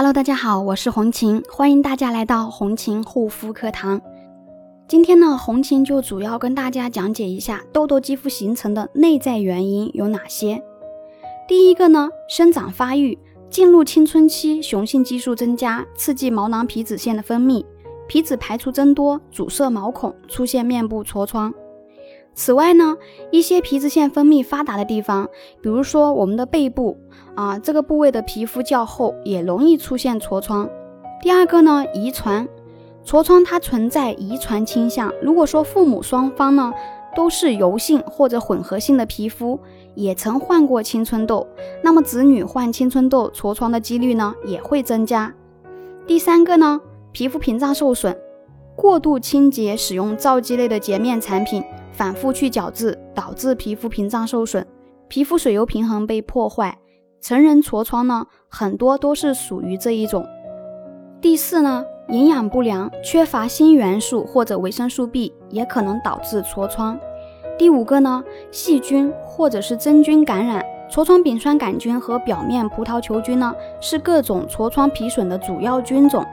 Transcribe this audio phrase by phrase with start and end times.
[0.00, 4.00] Hello，大家好，我是红琴，欢迎大家来到红琴护肤课堂。
[4.88, 10.62] 今天呢，红琴就主要跟大家讲解一下痘痘肌肤形成的内在原因有哪些。
[11.46, 13.18] 第一个呢，生长发育，
[13.50, 17.62] 进入青春期，雄性激素增加，刺激毛囊皮脂腺的分泌，
[18.08, 21.52] 皮脂排出增多，阻塞毛孔，出现面部痤疮。
[22.34, 22.96] 此外呢，
[23.30, 25.28] 一些皮脂腺分泌发达的地方，
[25.60, 26.96] 比如说我们的背部
[27.34, 30.68] 啊，这个部位的皮肤较厚，也容易出现痤疮。
[31.20, 32.48] 第二个呢，遗传
[33.04, 35.12] 痤疮它存在遗传倾向。
[35.20, 36.72] 如果说父母双方呢
[37.14, 39.58] 都是油性或者混合性的皮肤，
[39.94, 41.46] 也曾患过青春痘，
[41.82, 45.34] 那么子女患青春痘痤疮的几率呢也会增加。
[46.06, 46.80] 第三个呢，
[47.12, 48.16] 皮肤屏障受损，
[48.80, 51.62] 过度清洁使用皂基类的洁面产品。
[51.92, 54.64] 反复去角质，导致皮肤屏障受损，
[55.06, 56.78] 皮肤水油平衡被破坏。
[57.20, 60.24] 成人痤疮呢，很多都是属于这一种。
[61.20, 66.98] 第四呢，营养不良，缺乏锌元素或者维生素 B，也可能导致痤疮。
[67.58, 76.24] 第五个呢，细菌或者是真菌感染，痤疮丙酸杆菌和表面葡萄球菌呢，是各种痤疮皮损的主要菌种。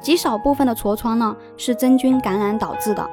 [0.00, 3.08] 极少部分的痤疮呢，是真菌感染导致的。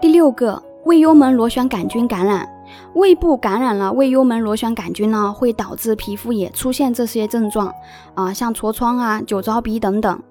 [0.00, 0.62] 第六个。
[0.84, 2.48] 胃幽门螺旋杆菌感染，
[2.94, 7.74] 胃部感染了胃幽门螺旋杆菌呢，会导致皮肤也出现这些症状
[8.14, 10.22] 啊，像痤疮啊、酒糟鼻等等。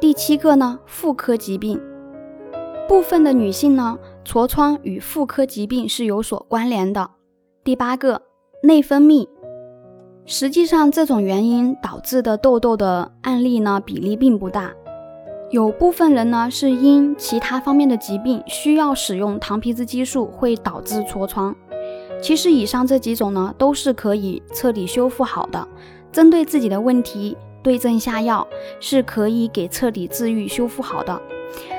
[0.00, 1.80] 第七个呢，妇科疾病，
[2.86, 7.10] 部分的女性呢，痤疮与妇科疾病是有所关联的。
[7.64, 8.22] 第八个，
[8.62, 9.26] 内分泌，
[10.28, 14.72] 实际上这种原因导致的痘痘的案例呢，比例并不大。
[15.50, 21.54] 有部分人呢是因其他方面的疾病需要使用糖皮质激素，会导致痤疮。
[22.20, 25.68] 其实以上这几种呢都是可以彻底修复好的，
[26.10, 28.44] 针对自己的问题对症下药，
[28.80, 31.22] 是可以给彻底治愈修复好的。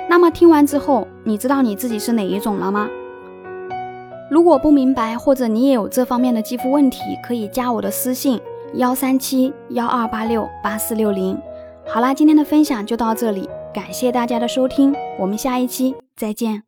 [0.09, 2.89] 那么听完之后，你知道你自己是哪一种了吗？
[4.29, 8.39] 如果不明白或者你也有这方面的肌肤问题，可以加我的私信
[8.73, 11.37] 幺三七幺二八六八四六零。
[11.85, 13.49] 好啦，今天的分享就到这里。
[13.73, 16.63] 感谢大家的收听，我们下一期再见。